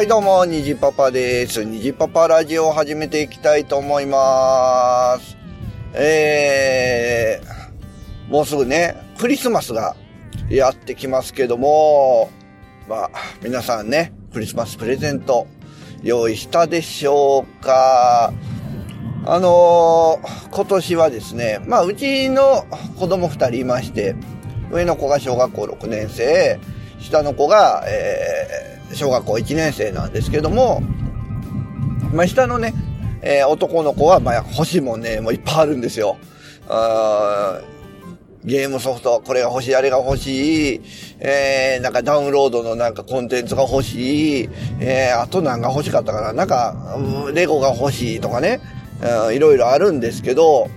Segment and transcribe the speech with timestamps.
[0.00, 1.62] はい、どうも、にじパパです。
[1.62, 5.36] にじパパラジオを始めていきたいと思います。
[5.92, 9.94] えー、もうすぐね、クリスマスが
[10.48, 12.30] やってきますけども、
[12.88, 13.10] まあ、
[13.42, 15.46] 皆さんね、クリスマスプレゼント
[16.02, 18.32] 用意したでしょうか
[19.26, 22.64] あのー今年はですね、まあ、うちの
[22.98, 24.14] 子供二人いまして、
[24.72, 26.58] 上の子が小学校6年生、
[26.98, 28.39] 下の子が、え
[28.94, 30.80] 小学校1年生なんですけども、
[32.12, 32.74] まあ、下のね、
[33.22, 36.16] えー男の子は、まあ、欲しいもんね、もういっぱいあるんですよ。
[36.68, 37.60] あ
[38.42, 40.80] ゲームソフト、これが欲しい、あれが欲しい、
[41.18, 44.48] えー、なんかダウンロードのなんかコンテンツが欲しい、
[44.80, 48.60] えー、あと何が欲しかったかな、なんか、うんレゴが欲しいとかね、
[49.32, 50.68] いろいろあるんですけど、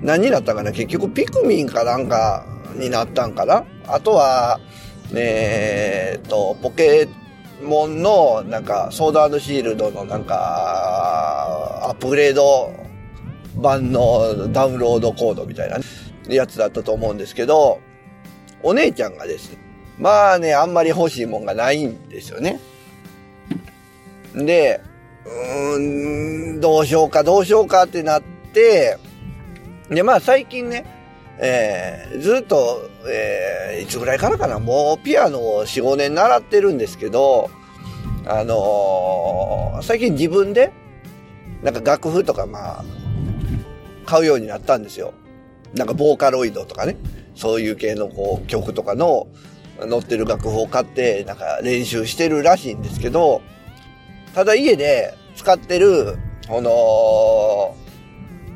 [0.00, 2.46] 何になったかな結局ピクミンかなんか
[2.76, 4.58] になったんかなあとは、
[5.14, 7.19] えーっと、ポケッ
[7.62, 12.72] モンのなんかソードシールドのなんかアップグレード
[13.56, 15.78] 版のダウンロードコードみたいな
[16.28, 17.80] やつだったと思うんですけど、
[18.62, 19.58] お姉ちゃんがですね、
[19.98, 22.60] まあね、あんまり欲しいもんがないんですよね。
[24.34, 24.80] で、
[25.24, 28.96] うーん、どうしようかどうしようかってなって、
[29.90, 30.99] で、まあ最近ね、
[31.42, 37.50] えーずっと、えーいつぐらいからかな、もうピアノを4、5年習ってるんですけど、
[38.26, 40.72] あのー最近自分で、
[41.62, 42.84] なんか楽譜とかまあ、
[44.04, 45.14] 買うようになったんですよ。
[45.74, 46.96] なんかボーカロイドとかね、
[47.34, 49.28] そういう系のこう曲とかの
[49.88, 53.40] 載ってる楽譜を買って、なんか練習してるらしいんですけど、
[54.34, 56.18] ただ家で使ってる、
[56.48, 57.74] この、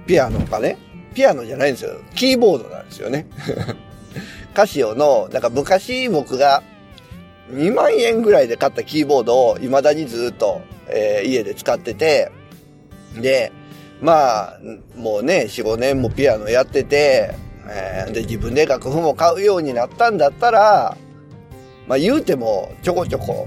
[0.07, 0.77] ピアノがね、
[1.15, 1.93] ピアノじゃないんですよ。
[2.15, 3.27] キーボードなんですよね。
[4.55, 6.63] カシオの、なんか昔僕が
[7.51, 12.31] 2万円ぐらいで買ったキーボードを未だにずっと、えー家で使ってて、
[13.21, 13.53] で、
[14.01, 14.61] まあ、
[14.97, 17.35] もうね、4、5年もピアノやってて、
[17.69, 20.97] えーで、自分で楽譜も買うようになったんだったら、
[21.87, 23.47] まあ言うてもちょこちょこ、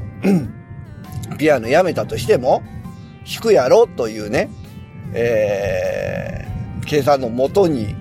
[1.38, 2.64] ピアノやめたとしても、
[3.26, 4.50] 弾くやろというね、
[5.14, 6.37] えー
[6.88, 7.96] 計算のもとに、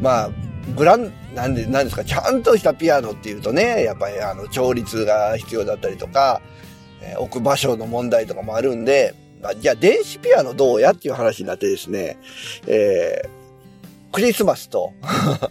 [0.00, 0.30] まあ、
[0.74, 6.40] グラン、なんで、なんですか、ちゃんとしたピアノっていうとね、やっぱりあの、調律が必要だったりとか、
[7.02, 12.18] えー置く場所の問題とかもあるんで、まあ、じゃあ電子ピアノどうやっていう話になってですね、
[12.66, 13.28] えー
[14.12, 14.92] クリスマスと、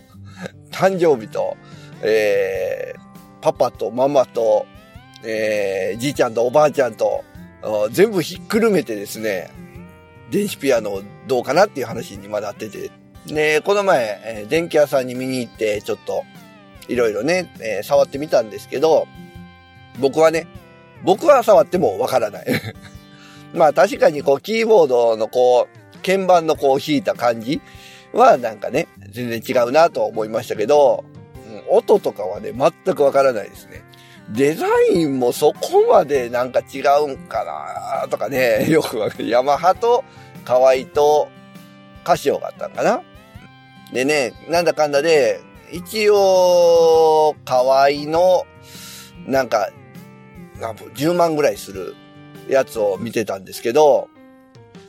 [0.71, 1.55] 誕生日と、
[2.01, 3.05] えー
[3.41, 4.65] パパとママと、
[5.23, 7.23] えーじいちゃんとおばあちゃんと、
[7.91, 9.49] 全部ひっくるめてですね、
[10.31, 12.91] 電子ピアノをどうかなっていう話に今なってて。
[13.27, 16.23] で、この前、えー電気屋さんに見に行って、ちょっと、
[16.87, 19.07] いろいろね、えー触ってみたんですけど、
[19.99, 20.47] 僕はね、
[21.03, 22.45] 僕は触ってもわからない。
[23.53, 27.61] まあ確かにこう、キーボードのこう、鍵盤のこう弾いた感じ
[28.13, 31.03] はなんかね、全然違うなと思いましたけど、
[31.69, 33.81] うん音とかはね、全くわからないですね。
[34.29, 37.43] デザインもそこまでなんか違うんか
[38.01, 39.29] なとかね、よくわかる。
[39.29, 40.03] ヤマハと
[40.45, 41.27] 河合と
[42.03, 43.01] カシオがあったんかな？
[43.93, 45.41] でね、なんだかんだで、
[45.71, 48.45] 一応、河合の、
[49.27, 49.69] なんか、
[50.95, 51.95] 10万ぐらいする
[52.47, 54.07] やつを見てたんですけど、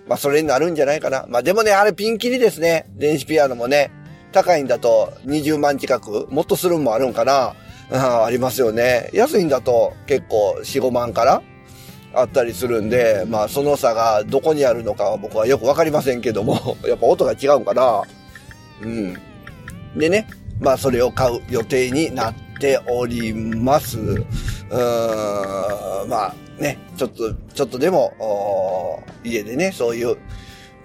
[0.07, 1.27] まあそれになるんじゃないかな。
[1.29, 2.87] まあでもね、あれピンキリですね。
[2.95, 3.91] 電子ピアノもね。
[4.33, 7.55] 高いんだと20万近く、もっとするんもあるんかな。
[7.91, 9.11] あありますよね。
[9.13, 11.43] 安いんだと結構4、5万から
[12.15, 18.03] あったりするんで、まあその差がどこにあるのかは僕はよくわかりませんけども、 やっぱ音が違うんかな。
[18.83, 19.17] うん。
[19.97, 20.27] でね、
[20.61, 23.99] まあそれを買う予定になっております。
[23.99, 30.17] うーん、まあね、ちょっと、ちょっとでも、家でね、そういう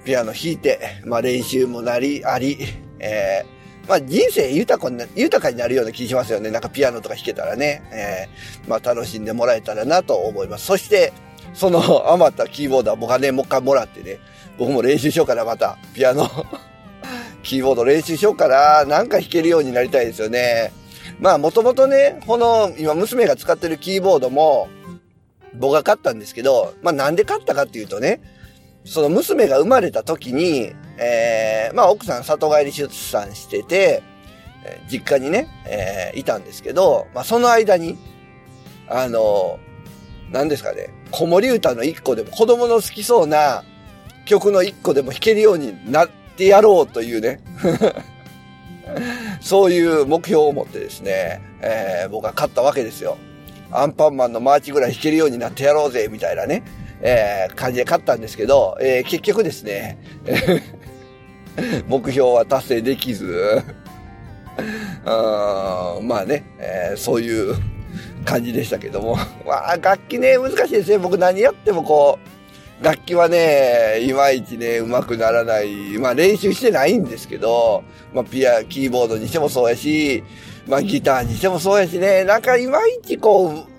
[0.03, 2.57] ピアノ弾いて、まあ練習もなり、あり、
[2.99, 6.51] えー、まあ人生豊かにな、豊かになるような気しますよね。
[6.51, 10.65] なんかピアノとか弾けたらね、えー、まあ楽しんでもらえたらなと思います。
[10.65, 11.13] そして、
[11.53, 11.81] その
[12.11, 14.19] 余ったキーボードは僕はね、もう一回もらってね、
[14.57, 15.77] 僕も練習しようかな、また。
[15.93, 16.29] ピアノ。
[17.43, 18.85] キーボード練習しようかな。
[18.85, 20.71] なんか弾けるようになりたいですよね。
[21.19, 24.69] まあ、もともとね、この、今娘が使ってるキーボードも、
[25.53, 28.21] 僕が買ったんですけど、まあなんで買ったかっていうとね、
[28.83, 34.03] その娘が生まれた時に、えー、まあ奥さん里帰り出産してて、
[34.89, 37.97] 実家にね、えーいたんですけど、まあその間に、
[38.87, 39.59] あの、
[40.31, 43.63] 何ですかね、子守歌の一個でも子供の好きそうな
[44.25, 47.39] 曲の一個でも弾けるようになってやろうというね、
[49.41, 53.17] そういう目標を持ってですね、えー僕は買ったわけですよ。
[53.71, 56.63] アンパンマンのマーチぐらい弾けるようになってやろうぜ、みたいなね、
[57.01, 59.97] えー、感じで勝ったんですけど、えー、結局ですね、
[61.87, 63.63] 目標は達成できず、
[65.05, 67.55] あ まあね、えー、そういう
[68.25, 69.17] 感じでしたけども。
[69.45, 70.97] まあ、楽器ね、難しいですね。
[70.97, 72.19] 僕何やってもこ
[72.81, 75.97] う、楽器はね、いまいちね、上手くならない。
[75.99, 77.83] まあ練習してないんですけど、
[78.13, 80.23] まあピア、キーボードにしてもそうやし、
[80.67, 83.70] まあギターにしてもそうやしね、なんかいまいちこう、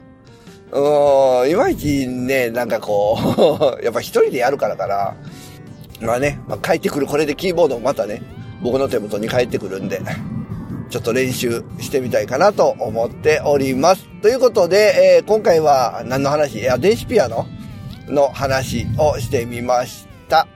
[0.73, 5.15] うん、いまいちね、なんかこう、 やっぱ一人でやるからかな。
[6.01, 8.23] まあね、まあ帰ってくるこれでキーボードもまたね、
[8.63, 10.01] 僕の手元に帰ってくるんで。
[10.89, 14.07] ちょっと練習してみたいかなと思っております。
[14.21, 16.59] ということで、えー、今回は何の話？
[16.59, 17.47] いや、電子ピアノ
[18.09, 20.47] の話をしてみました。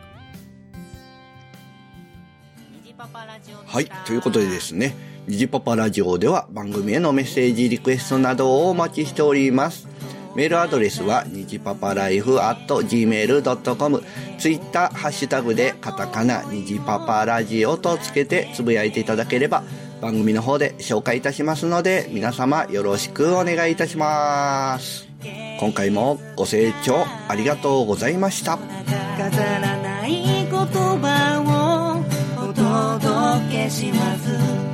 [3.65, 4.95] はい、ということでですね、
[5.27, 9.89] ニジパパラジオでは番組へのメッセージリクエストなどをお待ちしております。
[10.37, 14.03] メールアドレスは、にじパパライフ at gmail.com。
[14.39, 19.65] ツイッター、ハッシュタグでカタカナ、にじパパラジオとつけてつぶやいていただければ、
[20.03, 25.09] 番組の方で紹介いたしますので、皆様よろしくお願いいたします。
[25.59, 28.59] 今回もご清聴ありがとうございました。
[29.17, 32.05] 飾らない言葉
[32.37, 34.66] をお届けします。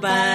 [0.00, 0.29] Bye.